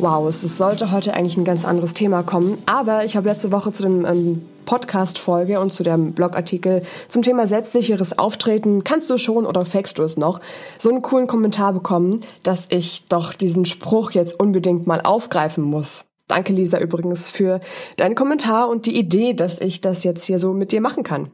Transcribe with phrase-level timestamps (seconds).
[0.00, 3.72] Wow, es sollte heute eigentlich ein ganz anderes Thema kommen, aber ich habe letzte Woche
[3.72, 9.44] zu dem ähm, Podcast-Folge und zu dem Blogartikel zum Thema selbstsicheres Auftreten, kannst du schon
[9.44, 10.40] oder fakest du es noch,
[10.78, 16.04] so einen coolen Kommentar bekommen, dass ich doch diesen Spruch jetzt unbedingt mal aufgreifen muss.
[16.28, 17.58] Danke, Lisa, übrigens für
[17.96, 21.32] deinen Kommentar und die Idee, dass ich das jetzt hier so mit dir machen kann.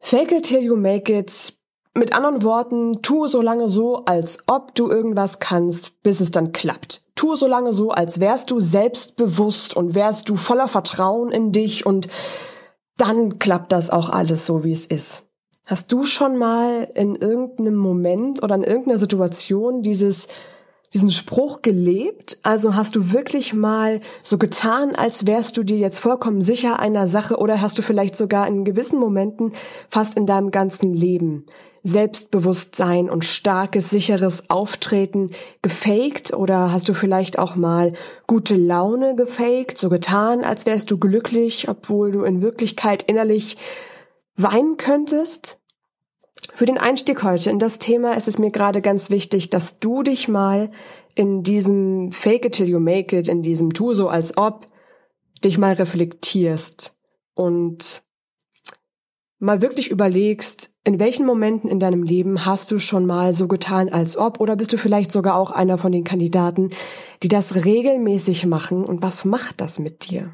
[0.00, 1.52] Fake it till you make it
[1.94, 6.52] mit anderen Worten, tu so lange so, als ob du irgendwas kannst, bis es dann
[6.52, 7.04] klappt.
[7.20, 11.84] Tu so lange so, als wärst du selbstbewusst und wärst du voller Vertrauen in dich
[11.84, 12.08] und
[12.96, 15.28] dann klappt das auch alles so, wie es ist.
[15.66, 20.28] Hast du schon mal in irgendeinem Moment oder in irgendeiner Situation dieses
[20.94, 22.38] diesen Spruch gelebt?
[22.42, 27.06] Also hast du wirklich mal so getan, als wärst du dir jetzt vollkommen sicher einer
[27.06, 29.52] Sache oder hast du vielleicht sogar in gewissen Momenten
[29.90, 31.44] fast in deinem ganzen Leben
[31.82, 35.30] Selbstbewusstsein und starkes, sicheres Auftreten
[35.62, 37.92] gefaked oder hast du vielleicht auch mal
[38.26, 43.56] gute Laune gefaked, so getan, als wärst du glücklich, obwohl du in Wirklichkeit innerlich
[44.36, 45.58] weinen könntest?
[46.54, 50.02] Für den Einstieg heute in das Thema ist es mir gerade ganz wichtig, dass du
[50.02, 50.70] dich mal
[51.14, 54.66] in diesem Fake it till you make it, in diesem Tu so als ob,
[55.44, 56.96] dich mal reflektierst
[57.34, 58.02] und
[59.40, 63.88] mal wirklich überlegst, in welchen Momenten in deinem Leben hast du schon mal so getan,
[63.88, 66.70] als ob, oder bist du vielleicht sogar auch einer von den Kandidaten,
[67.22, 70.30] die das regelmäßig machen und was macht das mit dir?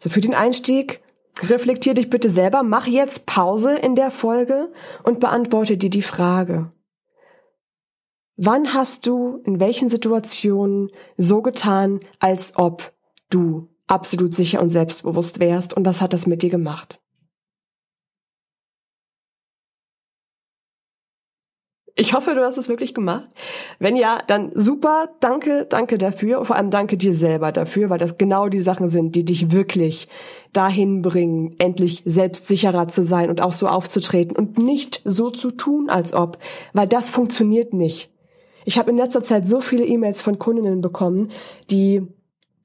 [0.00, 1.00] So für den Einstieg
[1.42, 4.70] Reflektier dich bitte selber, mach jetzt Pause in der Folge
[5.04, 6.70] und beantworte dir die Frage.
[8.36, 12.92] Wann hast du in welchen Situationen so getan, als ob
[13.30, 17.00] du absolut sicher und selbstbewusst wärst und was hat das mit dir gemacht?
[22.00, 23.28] Ich hoffe, du hast es wirklich gemacht.
[23.78, 26.42] Wenn ja, dann super, danke, danke dafür.
[26.46, 30.08] Vor allem danke dir selber dafür, weil das genau die Sachen sind, die dich wirklich
[30.54, 35.90] dahin bringen, endlich selbstsicherer zu sein und auch so aufzutreten und nicht so zu tun,
[35.90, 36.38] als ob,
[36.72, 38.10] weil das funktioniert nicht.
[38.64, 41.30] Ich habe in letzter Zeit so viele E-Mails von Kundinnen bekommen,
[41.70, 42.00] die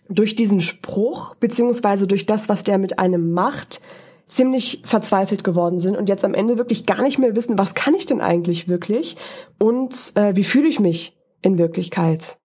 [0.08, 3.82] durch diesen Spruch beziehungsweise durch das, was der mit einem macht,
[4.26, 7.94] ziemlich verzweifelt geworden sind und jetzt am Ende wirklich gar nicht mehr wissen, was kann
[7.94, 9.18] ich denn eigentlich wirklich
[9.60, 12.38] und äh, wie fühle ich mich in Wirklichkeit.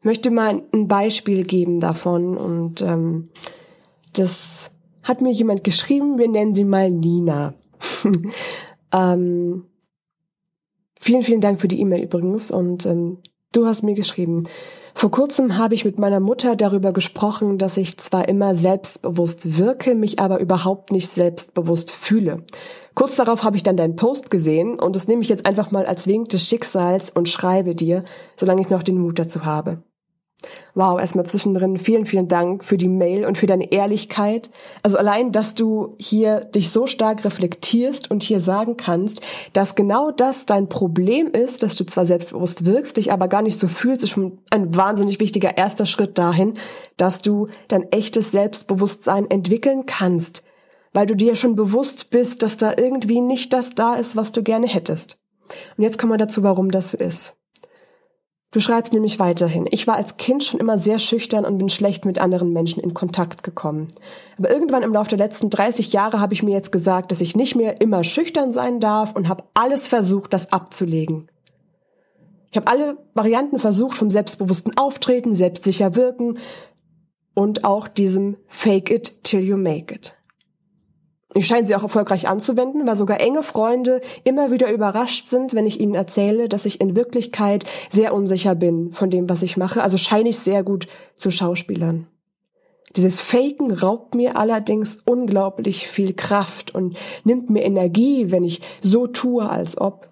[0.00, 3.30] Ich möchte mal ein Beispiel geben davon und ähm,
[4.12, 4.72] das
[5.02, 7.54] hat mir jemand geschrieben, wir nennen sie mal Nina.
[8.92, 9.64] ähm,
[11.00, 13.18] vielen, vielen Dank für die E-Mail übrigens und ähm,
[13.52, 14.44] du hast mir geschrieben,
[15.02, 19.96] vor kurzem habe ich mit meiner Mutter darüber gesprochen, dass ich zwar immer selbstbewusst wirke,
[19.96, 22.44] mich aber überhaupt nicht selbstbewusst fühle.
[22.94, 25.86] Kurz darauf habe ich dann deinen Post gesehen und das nehme ich jetzt einfach mal
[25.86, 28.04] als Wink des Schicksals und schreibe dir,
[28.36, 29.82] solange ich noch den Mut dazu habe.
[30.74, 34.48] Wow, erstmal zwischendrin vielen, vielen Dank für die Mail und für deine Ehrlichkeit.
[34.82, 39.20] Also allein, dass du hier dich so stark reflektierst und hier sagen kannst,
[39.52, 43.58] dass genau das dein Problem ist, dass du zwar selbstbewusst wirkst, dich aber gar nicht
[43.58, 46.54] so fühlst, ist schon ein wahnsinnig wichtiger erster Schritt dahin,
[46.96, 50.42] dass du dein echtes Selbstbewusstsein entwickeln kannst,
[50.94, 54.42] weil du dir schon bewusst bist, dass da irgendwie nicht das da ist, was du
[54.42, 55.18] gerne hättest.
[55.76, 57.36] Und jetzt kommen wir dazu, warum das so ist.
[58.52, 62.04] Du schreibst nämlich weiterhin, ich war als Kind schon immer sehr schüchtern und bin schlecht
[62.04, 63.88] mit anderen Menschen in Kontakt gekommen.
[64.38, 67.34] Aber irgendwann im Laufe der letzten 30 Jahre habe ich mir jetzt gesagt, dass ich
[67.34, 71.30] nicht mehr immer schüchtern sein darf und habe alles versucht, das abzulegen.
[72.50, 76.36] Ich habe alle Varianten versucht, vom selbstbewussten Auftreten, selbstsicher wirken
[77.32, 80.18] und auch diesem Fake it till you make it.
[81.34, 85.66] Ich scheine sie auch erfolgreich anzuwenden, weil sogar enge Freunde immer wieder überrascht sind, wenn
[85.66, 89.82] ich ihnen erzähle, dass ich in Wirklichkeit sehr unsicher bin von dem, was ich mache.
[89.82, 92.06] Also scheine ich sehr gut zu Schauspielern.
[92.96, 99.06] Dieses Faken raubt mir allerdings unglaublich viel Kraft und nimmt mir Energie, wenn ich so
[99.06, 100.10] tue, als ob.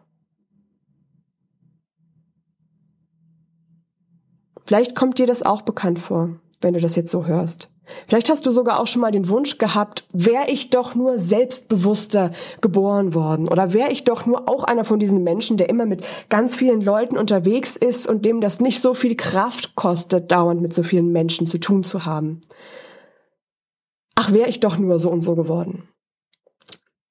[4.65, 7.71] Vielleicht kommt dir das auch bekannt vor, wenn du das jetzt so hörst.
[8.07, 12.31] Vielleicht hast du sogar auch schon mal den Wunsch gehabt, wäre ich doch nur selbstbewusster
[12.61, 16.07] geboren worden oder wäre ich doch nur auch einer von diesen Menschen, der immer mit
[16.29, 20.75] ganz vielen Leuten unterwegs ist und dem das nicht so viel Kraft kostet, dauernd mit
[20.75, 22.41] so vielen Menschen zu tun zu haben.
[24.15, 25.89] ach, wäre ich doch nur so und so geworden.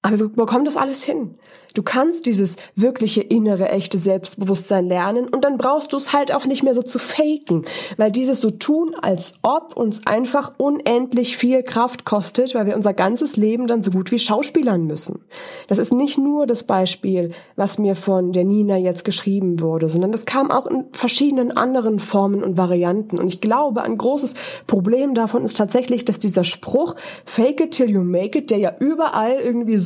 [0.02, 1.36] Aber wir bekommen das alles hin.
[1.74, 6.46] Du kannst dieses wirkliche innere, echte Selbstbewusstsein lernen und dann brauchst du es halt auch
[6.46, 7.66] nicht mehr so zu faken,
[7.98, 12.94] weil dieses so tun, als ob uns einfach unendlich viel Kraft kostet, weil wir unser
[12.94, 15.26] ganzes Leben dann so gut wie Schauspielern müssen.
[15.68, 20.12] Das ist nicht nur das Beispiel, was mir von der Nina jetzt geschrieben wurde, sondern
[20.12, 23.20] das kam auch in verschiedenen anderen Formen und Varianten.
[23.20, 24.34] Und ich glaube, ein großes
[24.66, 28.76] Problem davon ist tatsächlich, dass dieser Spruch, fake it till you make it, der ja
[28.80, 29.78] überall irgendwie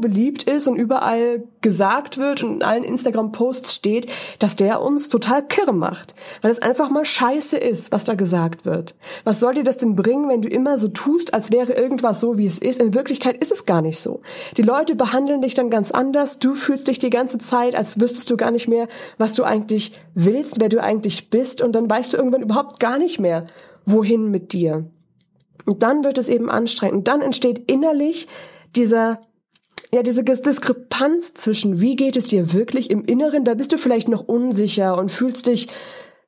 [0.00, 5.46] beliebt ist und überall gesagt wird und in allen Instagram-Posts steht, dass der uns total
[5.46, 6.14] kirre macht.
[6.42, 8.94] Weil es einfach mal scheiße ist, was da gesagt wird.
[9.24, 12.38] Was soll dir das denn bringen, wenn du immer so tust, als wäre irgendwas so,
[12.38, 12.80] wie es ist?
[12.80, 14.20] In Wirklichkeit ist es gar nicht so.
[14.56, 16.38] Die Leute behandeln dich dann ganz anders.
[16.38, 18.88] Du fühlst dich die ganze Zeit, als wüsstest du gar nicht mehr,
[19.18, 21.62] was du eigentlich willst, wer du eigentlich bist.
[21.62, 23.46] Und dann weißt du irgendwann überhaupt gar nicht mehr,
[23.86, 24.86] wohin mit dir.
[25.64, 26.96] Und dann wird es eben anstrengend.
[26.96, 28.26] Und dann entsteht innerlich
[28.74, 29.20] dieser
[29.92, 34.08] ja, diese Diskrepanz zwischen wie geht es dir wirklich im Inneren, da bist du vielleicht
[34.08, 35.68] noch unsicher und fühlst dich,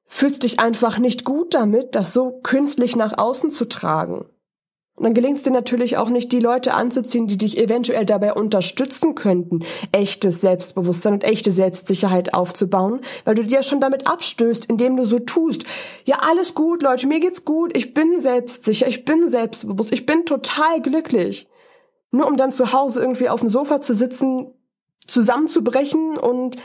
[0.07, 4.25] fühlst dich einfach nicht gut damit, das so künstlich nach außen zu tragen.
[5.01, 8.35] Und dann gelingt es dir natürlich auch nicht, die Leute anzuziehen, die dich eventuell dabei
[8.35, 9.61] unterstützen könnten,
[9.93, 15.19] echtes Selbstbewusstsein und echte Selbstsicherheit aufzubauen, weil du dir schon damit abstößt, indem du so
[15.19, 15.65] tust.
[16.05, 20.27] Ja, alles gut, Leute, mir geht's gut, ich bin selbstsicher, ich bin selbstbewusst, ich bin
[20.27, 21.47] total glücklich.
[22.11, 24.53] Nur um dann zu Hause irgendwie auf dem Sofa zu sitzen,
[25.07, 26.57] zusammenzubrechen und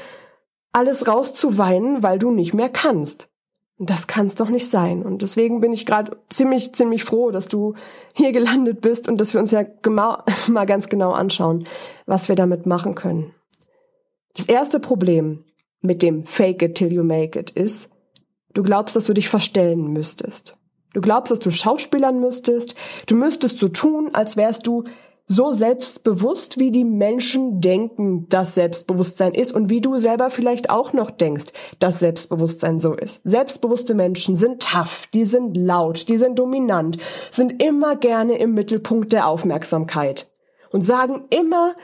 [0.71, 3.29] alles rauszuweinen, weil du nicht mehr kannst.
[3.77, 5.03] Das kann's doch nicht sein.
[5.03, 7.73] Und deswegen bin ich gerade ziemlich, ziemlich froh, dass du
[8.13, 9.63] hier gelandet bist und dass wir uns ja
[10.47, 11.65] mal ganz genau anschauen,
[12.05, 13.33] was wir damit machen können.
[14.35, 15.43] Das erste Problem
[15.81, 17.89] mit dem Fake it till you make it ist,
[18.53, 20.57] du glaubst, dass du dich verstellen müsstest.
[20.93, 22.75] Du glaubst, dass du schauspielern müsstest.
[23.07, 24.85] Du müsstest so tun, als wärst du
[25.27, 30.93] so selbstbewusst, wie die Menschen denken, dass Selbstbewusstsein ist und wie du selber vielleicht auch
[30.93, 31.45] noch denkst,
[31.79, 33.21] dass Selbstbewusstsein so ist.
[33.23, 36.97] Selbstbewusste Menschen sind tough, die sind laut, die sind dominant,
[37.31, 40.31] sind immer gerne im Mittelpunkt der Aufmerksamkeit
[40.71, 41.75] und sagen immer,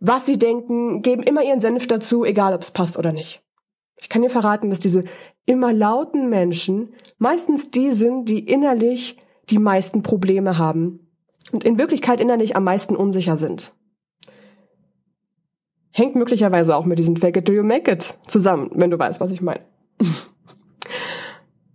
[0.00, 3.42] was sie denken, geben immer ihren Senf dazu, egal ob es passt oder nicht.
[4.00, 5.04] Ich kann dir verraten, dass diese
[5.46, 9.16] immer lauten Menschen meistens die sind, die innerlich
[9.50, 11.09] die meisten Probleme haben
[11.52, 13.72] und in Wirklichkeit innerlich am meisten unsicher sind.
[15.92, 19.20] Hängt möglicherweise auch mit diesem Fake it till you make it zusammen, wenn du weißt,
[19.20, 19.62] was ich meine.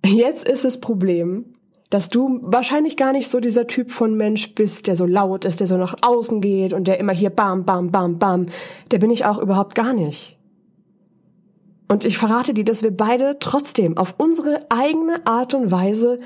[0.05, 1.55] Jetzt ist das Problem,
[1.89, 5.59] dass du wahrscheinlich gar nicht so dieser Typ von Mensch bist, der so laut ist,
[5.59, 8.47] der so nach außen geht und der immer hier bam, bam, bam, bam.
[8.91, 10.39] Der bin ich auch überhaupt gar nicht.
[11.87, 16.19] Und ich verrate dir, dass wir beide trotzdem auf unsere eigene Art und Weise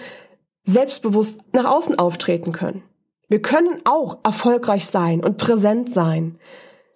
[0.63, 2.83] selbstbewusst nach außen auftreten können.
[3.29, 6.39] Wir können auch erfolgreich sein und präsent sein.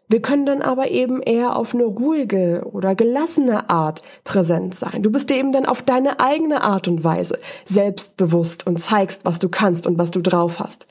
[0.09, 5.01] Wir können dann aber eben eher auf eine ruhige oder gelassene Art präsent sein.
[5.01, 9.50] Du bist eben dann auf deine eigene Art und Weise selbstbewusst und zeigst, was du
[9.50, 10.88] kannst und was du drauf hast.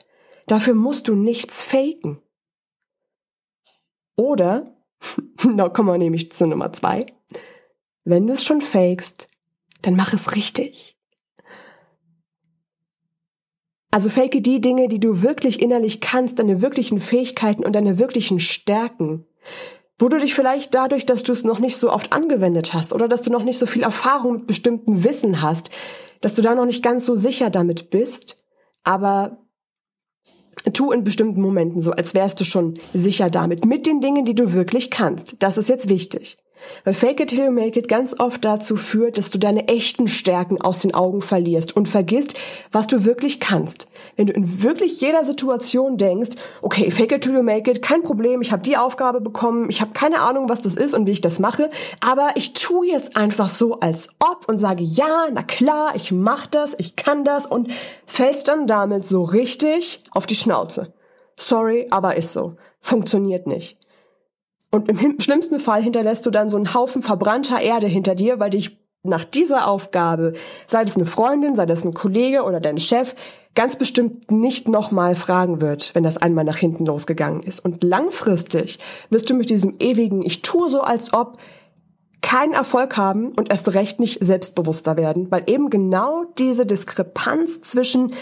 [0.47, 2.19] Dafür musst du nichts faken.
[4.15, 4.75] Oder,
[5.55, 7.05] da kommen wir nämlich zu Nummer zwei,
[8.05, 9.29] wenn du es schon fakest,
[9.81, 10.92] dann mach es richtig.
[13.93, 18.39] Also fake die Dinge, die du wirklich innerlich kannst, deine wirklichen Fähigkeiten und deine wirklichen
[18.39, 19.27] Stärken.
[19.99, 23.07] Wo du dich vielleicht dadurch, dass du es noch nicht so oft angewendet hast oder
[23.07, 25.69] dass du noch nicht so viel Erfahrung mit bestimmten Wissen hast,
[26.21, 28.43] dass du da noch nicht ganz so sicher damit bist,
[28.83, 29.37] aber
[30.73, 34.33] tu in bestimmten Momenten so, als wärst du schon sicher damit, mit den Dingen, die
[34.33, 35.35] du wirklich kannst.
[35.43, 36.39] Das ist jetzt wichtig.
[36.83, 40.07] Weil Fake it till you make it ganz oft dazu führt, dass du deine echten
[40.07, 42.35] Stärken aus den Augen verlierst und vergisst,
[42.71, 43.87] was du wirklich kannst.
[44.15, 48.03] Wenn du in wirklich jeder Situation denkst, okay, fake it till you make it, kein
[48.03, 51.11] Problem, ich habe die Aufgabe bekommen, ich habe keine Ahnung, was das ist und wie
[51.11, 55.43] ich das mache, aber ich tu jetzt einfach so als ob und sage, ja, na
[55.43, 57.71] klar, ich mach das, ich kann das und
[58.05, 60.93] fällst dann damit so richtig auf die Schnauze.
[61.37, 62.55] Sorry, aber ist so.
[62.79, 63.77] Funktioniert nicht.
[64.73, 68.49] Und im schlimmsten Fall hinterlässt du dann so einen Haufen verbrannter Erde hinter dir, weil
[68.49, 70.33] dich nach dieser Aufgabe,
[70.65, 73.13] sei das eine Freundin, sei das ein Kollege oder dein Chef,
[73.53, 77.59] ganz bestimmt nicht nochmal fragen wird, wenn das einmal nach hinten losgegangen ist.
[77.59, 78.79] Und langfristig
[79.11, 81.37] wirst du mit diesem ewigen Ich tue so, als ob
[82.23, 88.13] keinen Erfolg haben und erst recht nicht selbstbewusster werden, weil eben genau diese Diskrepanz zwischen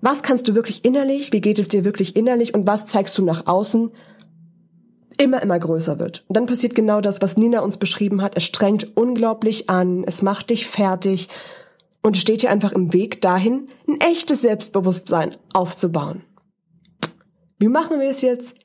[0.00, 3.22] was kannst du wirklich innerlich, wie geht es dir wirklich innerlich und was zeigst du
[3.22, 3.92] nach außen,
[5.20, 6.24] immer, immer größer wird.
[6.28, 8.36] Und dann passiert genau das, was Nina uns beschrieben hat.
[8.36, 11.28] Es strengt unglaublich an, es macht dich fertig
[12.02, 16.22] und steht dir einfach im Weg dahin, ein echtes Selbstbewusstsein aufzubauen.
[17.58, 18.56] Wie machen wir es jetzt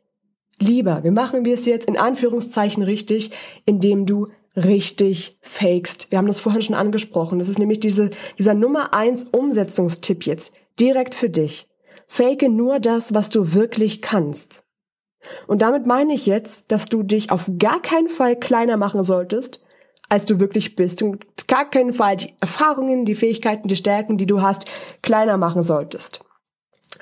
[0.60, 1.04] lieber?
[1.04, 3.32] Wie machen wir es jetzt in Anführungszeichen richtig,
[3.66, 6.10] indem du richtig fakest?
[6.12, 7.40] Wir haben das vorhin schon angesprochen.
[7.40, 10.54] Das ist nämlich diese, dieser Nummer eins Umsetzungstipp jetzt.
[10.80, 11.68] Direkt für dich.
[12.08, 14.65] Fake nur das, was du wirklich kannst.
[15.48, 19.62] Und damit meine ich jetzt, dass du dich auf gar keinen Fall kleiner machen solltest,
[20.10, 21.02] als du wirklich bist.
[21.02, 24.66] Und gar keinen Fall die Erfahrungen, die Fähigkeiten, die Stärken, die du hast,
[25.02, 26.22] kleiner machen solltest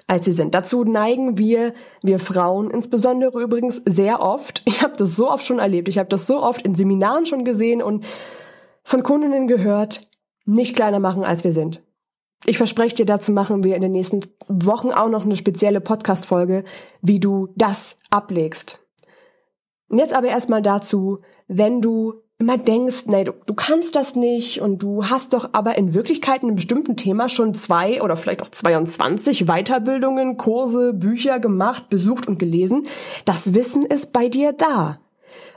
[0.08, 0.54] als sie sind.
[0.54, 4.62] Dazu neigen wir, wir Frauen insbesondere übrigens sehr oft.
[4.66, 5.88] Ich habe das so oft schon erlebt.
[5.88, 8.06] Ich habe das so oft in Seminaren schon gesehen und
[8.84, 10.10] von Kundinnen gehört,
[10.46, 11.82] nicht kleiner machen, als wir sind.
[12.46, 16.64] Ich verspreche dir, dazu machen wir in den nächsten Wochen auch noch eine spezielle Podcast-Folge,
[17.02, 18.80] wie du das ablegst.
[19.88, 24.60] Und jetzt aber erstmal dazu, wenn du immer denkst, nee, du, du kannst das nicht
[24.60, 28.42] und du hast doch aber in Wirklichkeit in einem bestimmten Thema schon zwei oder vielleicht
[28.42, 32.88] auch 22 Weiterbildungen, Kurse, Bücher gemacht, besucht und gelesen.
[33.24, 35.00] Das Wissen ist bei dir da.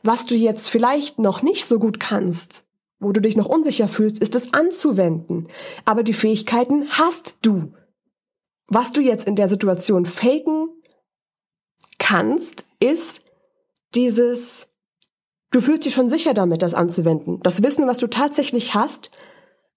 [0.04, 2.65] Was du jetzt vielleicht noch nicht so gut kannst,
[2.98, 5.48] wo du dich noch unsicher fühlst, ist es anzuwenden.
[5.84, 7.72] Aber die Fähigkeiten hast du.
[8.68, 10.68] Was du jetzt in der Situation faken
[11.98, 13.20] kannst, ist
[13.94, 14.68] dieses
[15.52, 17.40] Du fühlst dich schon sicher damit, das anzuwenden.
[17.42, 19.10] Das Wissen, was du tatsächlich hast,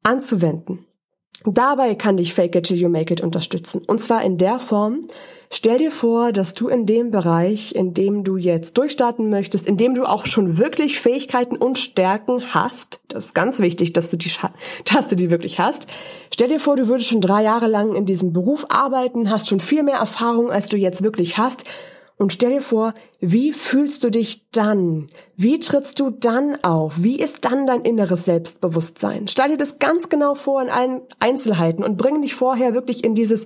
[0.03, 0.85] anzuwenden.
[1.45, 3.81] Dabei kann dich Fake It Till You Make It unterstützen.
[3.87, 5.01] Und zwar in der Form,
[5.49, 9.77] stell dir vor, dass du in dem Bereich, in dem du jetzt durchstarten möchtest, in
[9.77, 14.17] dem du auch schon wirklich Fähigkeiten und Stärken hast, das ist ganz wichtig, dass du
[14.17, 14.31] die,
[14.93, 15.87] dass du die wirklich hast.
[16.33, 19.61] Stell dir vor, du würdest schon drei Jahre lang in diesem Beruf arbeiten, hast schon
[19.61, 21.63] viel mehr Erfahrung, als du jetzt wirklich hast
[22.19, 25.07] und stell dir vor, wie fühlst du dich dann?
[25.37, 26.95] Wie trittst du dann auf?
[26.97, 29.29] Wie ist dann dein inneres Selbstbewusstsein?
[29.29, 33.15] Stell dir das ganz genau vor in allen Einzelheiten und bring dich vorher wirklich in
[33.15, 33.45] dieses,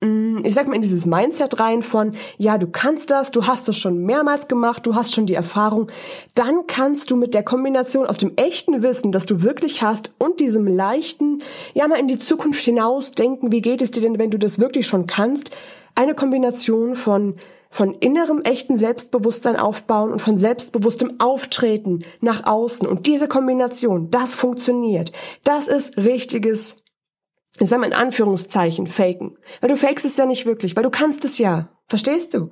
[0.00, 3.68] mm, ich sag mal, in dieses Mindset rein von, ja, du kannst das, du hast
[3.68, 5.86] das schon mehrmals gemacht, du hast schon die Erfahrung.
[6.34, 10.40] Dann kannst du mit der Kombination aus dem echten Wissen, das du wirklich hast und
[10.40, 11.40] diesem leichten,
[11.72, 14.58] ja, mal in die Zukunft hinaus denken, wie geht es dir denn, wenn du das
[14.58, 15.52] wirklich schon kannst?
[15.94, 17.36] Eine Kombination von
[17.72, 22.86] von innerem echten Selbstbewusstsein aufbauen und von selbstbewusstem Auftreten nach außen.
[22.86, 25.10] Und diese Kombination, das funktioniert.
[25.42, 26.76] Das ist richtiges,
[27.58, 29.38] ich sag mal in Anführungszeichen, faken.
[29.62, 31.70] Weil du fakest es ja nicht wirklich, weil du kannst es ja.
[31.88, 32.50] Verstehst du?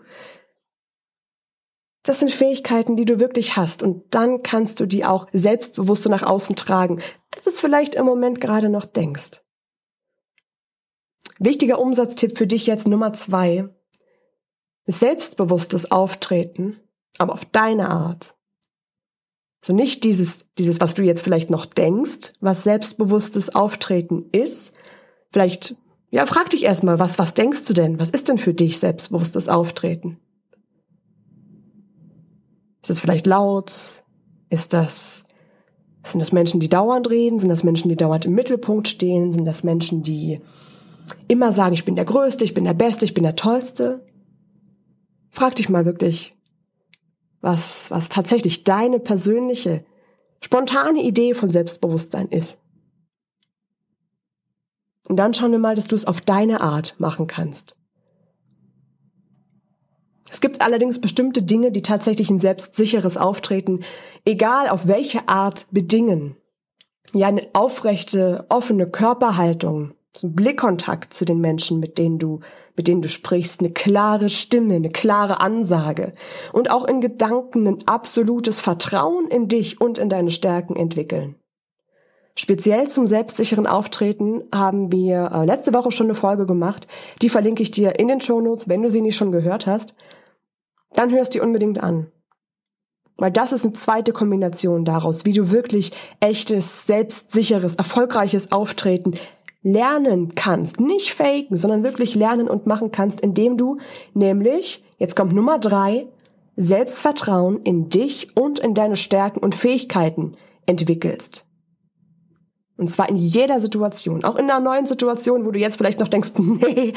[2.02, 6.22] Das sind Fähigkeiten, die du wirklich hast und dann kannst du die auch selbstbewusster nach
[6.22, 7.02] außen tragen,
[7.36, 9.42] als es vielleicht im Moment gerade noch denkst.
[11.38, 13.68] Wichtiger Umsatztipp für dich jetzt Nummer zwei
[14.86, 16.78] selbstbewusstes Auftreten,
[17.18, 18.34] aber auf deine Art.
[19.62, 24.72] So nicht dieses, dieses, was du jetzt vielleicht noch denkst, was selbstbewusstes Auftreten ist.
[25.30, 25.76] Vielleicht,
[26.10, 27.98] ja, frag dich erstmal, was, was denkst du denn?
[27.98, 30.18] Was ist denn für dich selbstbewusstes Auftreten?
[32.82, 34.02] Ist es vielleicht laut?
[34.48, 35.24] Ist das,
[36.04, 37.38] sind das Menschen, die dauernd reden?
[37.38, 39.30] Sind das Menschen, die dauernd im Mittelpunkt stehen?
[39.30, 40.40] Sind das Menschen, die
[41.28, 44.06] immer sagen, ich bin der Größte, ich bin der Beste, ich bin der Tollste?
[45.30, 46.36] Frag dich mal wirklich,
[47.40, 49.84] was, was tatsächlich deine persönliche,
[50.42, 52.58] spontane Idee von Selbstbewusstsein ist.
[55.08, 57.76] Und dann schauen wir mal, dass du es auf deine Art machen kannst.
[60.30, 63.80] Es gibt allerdings bestimmte Dinge, die tatsächlich ein selbstsicheres Auftreten,
[64.24, 66.36] egal auf welche Art, bedingen.
[67.12, 72.40] Ja, eine aufrechte, offene Körperhaltung, Blickkontakt zu den Menschen, mit denen du,
[72.76, 76.12] mit denen du sprichst, eine klare Stimme, eine klare Ansage
[76.52, 81.36] und auch in Gedanken ein absolutes Vertrauen in dich und in deine Stärken entwickeln.
[82.36, 86.86] Speziell zum selbstsicheren Auftreten haben wir äh, letzte Woche schon eine Folge gemacht.
[87.22, 89.94] Die verlinke ich dir in den Shownotes, wenn du sie nicht schon gehört hast.
[90.94, 92.06] Dann hörst die unbedingt an.
[93.20, 99.12] Weil das ist eine zweite Kombination daraus, wie du wirklich echtes, selbstsicheres, erfolgreiches Auftreten
[99.62, 100.80] lernen kannst.
[100.80, 103.78] Nicht faken, sondern wirklich lernen und machen kannst, indem du
[104.14, 106.08] nämlich, jetzt kommt Nummer drei,
[106.56, 110.36] Selbstvertrauen in dich und in deine Stärken und Fähigkeiten
[110.66, 111.44] entwickelst.
[112.76, 116.08] Und zwar in jeder Situation, auch in einer neuen Situation, wo du jetzt vielleicht noch
[116.08, 116.94] denkst, nee,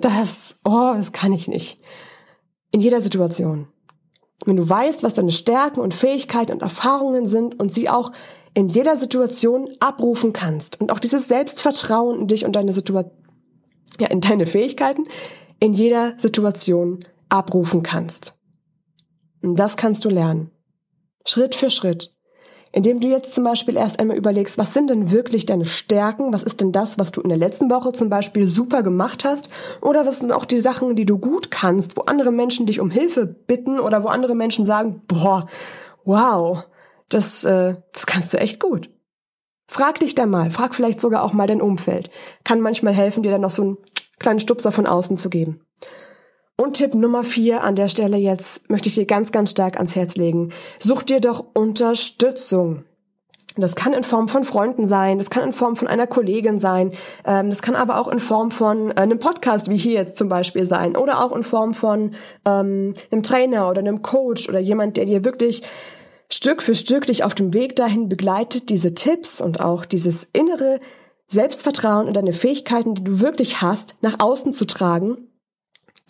[0.00, 1.80] das, oh, das kann ich nicht.
[2.72, 3.68] In jeder Situation.
[4.44, 8.10] Wenn du weißt, was deine Stärken und Fähigkeiten und Erfahrungen sind und sie auch
[8.54, 13.12] in jeder Situation abrufen kannst und auch dieses Selbstvertrauen in dich und deine Situation,
[13.98, 15.04] ja, in deine Fähigkeiten
[15.60, 18.34] in jeder Situation abrufen kannst.
[19.42, 20.50] Und das kannst du lernen.
[21.24, 22.14] Schritt für Schritt.
[22.72, 26.32] Indem du jetzt zum Beispiel erst einmal überlegst, was sind denn wirklich deine Stärken?
[26.32, 29.50] Was ist denn das, was du in der letzten Woche zum Beispiel super gemacht hast?
[29.82, 32.90] Oder was sind auch die Sachen, die du gut kannst, wo andere Menschen dich um
[32.90, 35.48] Hilfe bitten oder wo andere Menschen sagen, boah,
[36.04, 36.64] wow,
[37.10, 38.88] das, äh, das kannst du echt gut.
[39.68, 42.10] Frag dich da mal, frag vielleicht sogar auch mal dein Umfeld.
[42.42, 43.76] Kann manchmal helfen, dir dann noch so einen
[44.18, 45.60] kleinen Stupser von außen zu geben.
[46.56, 49.96] Und Tipp Nummer vier an der Stelle jetzt möchte ich dir ganz, ganz stark ans
[49.96, 50.52] Herz legen.
[50.78, 52.84] Such dir doch Unterstützung.
[53.56, 56.92] Das kann in Form von Freunden sein, das kann in Form von einer Kollegin sein,
[57.24, 60.28] ähm, das kann aber auch in Form von äh, einem Podcast wie hier jetzt zum
[60.28, 62.14] Beispiel sein oder auch in Form von
[62.44, 65.62] ähm, einem Trainer oder einem Coach oder jemand, der dir wirklich
[66.32, 70.80] Stück für Stück dich auf dem Weg dahin begleitet, diese Tipps und auch dieses innere
[71.26, 75.30] Selbstvertrauen und deine Fähigkeiten, die du wirklich hast, nach außen zu tragen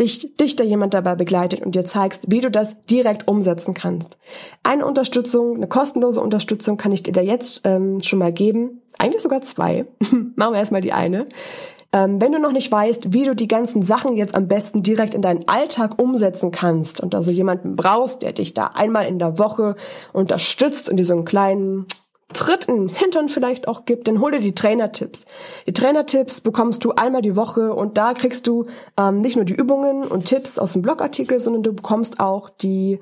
[0.00, 4.16] dich, dich da jemand dabei begleitet und dir zeigst, wie du das direkt umsetzen kannst.
[4.62, 8.82] Eine Unterstützung, eine kostenlose Unterstützung kann ich dir da jetzt ähm, schon mal geben.
[8.98, 9.86] Eigentlich sogar zwei.
[10.36, 11.26] Machen wir erstmal die eine.
[11.92, 15.14] Ähm, wenn du noch nicht weißt, wie du die ganzen Sachen jetzt am besten direkt
[15.14, 19.18] in deinen Alltag umsetzen kannst und da so jemanden brauchst, der dich da einmal in
[19.18, 19.74] der Woche
[20.12, 21.86] unterstützt und dir so einen kleinen
[22.32, 25.26] Tritt in den Hintern vielleicht auch gibt, dann hol dir die Trainertipps.
[25.66, 28.66] Die Trainertipps bekommst du einmal die Woche und da kriegst du
[28.96, 33.00] ähm, nicht nur die Übungen und Tipps aus dem Blogartikel, sondern du bekommst auch die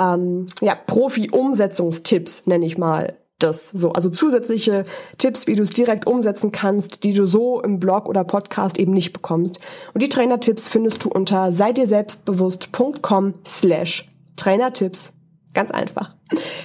[0.00, 3.92] ähm, ja, Profi-Umsetzungstipps, nenne ich mal das so.
[3.92, 4.84] Also zusätzliche
[5.18, 8.92] Tipps, wie du es direkt umsetzen kannst, die du so im Blog oder Podcast eben
[8.92, 9.60] nicht bekommst.
[9.92, 15.12] Und die Trainertipps findest du unter sei dir selbstbewusst.com slash Trainertipps.
[15.52, 16.16] Ganz einfach.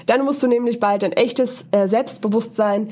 [0.07, 2.87] Dann musst du nämlich bald ein echtes äh, Selbstbewusstsein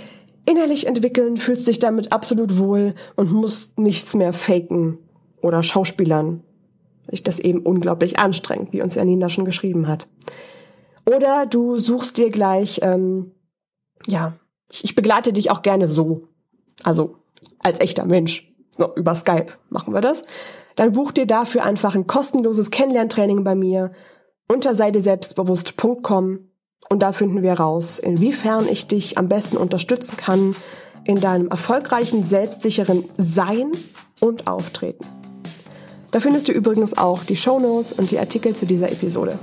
[0.45, 4.99] innerlich entwickeln, fühlst dich damit absolut wohl und musst nichts mehr faken
[5.41, 6.43] oder schauspielern.
[7.09, 10.07] Sich das eben unglaublich anstrengt, wie uns Janina schon geschrieben hat.
[11.05, 13.31] Oder du suchst dir gleich, ähm,
[14.05, 14.33] ja,
[14.71, 16.27] ich, ich begleite dich auch gerne so.
[16.83, 17.15] Also
[17.59, 18.51] als echter Mensch.
[18.77, 20.21] So, über Skype machen wir das.
[20.75, 23.91] Dann buch dir dafür einfach ein kostenloses Kennenlerntraining bei mir
[24.47, 26.39] unter selbstbewusst.com
[26.89, 30.55] und da finden wir raus, inwiefern ich dich am besten unterstützen kann
[31.03, 33.71] in deinem erfolgreichen, selbstsicheren Sein
[34.19, 35.05] und Auftreten.
[36.11, 39.37] Da findest du übrigens auch die Show Notes und die Artikel zu dieser Episode.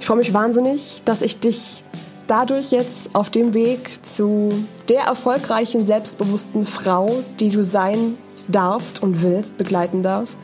[0.00, 1.84] Ich freue mich wahnsinnig, dass ich dich
[2.30, 4.50] dadurch jetzt auf dem Weg zu
[4.88, 8.16] der erfolgreichen, selbstbewussten Frau, die du sein
[8.46, 10.36] darfst und willst, begleiten darf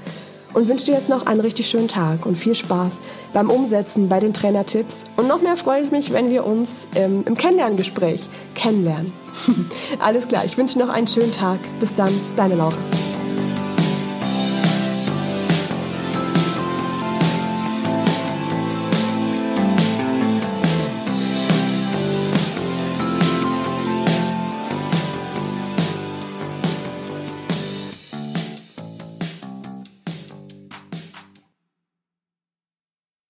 [0.52, 2.98] und wünsche dir jetzt noch einen richtig schönen Tag und viel Spaß
[3.32, 5.04] beim Umsetzen bei den Trainertipps.
[5.16, 8.22] Und noch mehr freue ich mich, wenn wir uns ähm, im Kennenlerngespräch
[8.54, 9.12] kennenlernen.
[10.00, 11.58] Alles klar, ich wünsche noch einen schönen Tag.
[11.78, 12.74] Bis dann, deine Laura.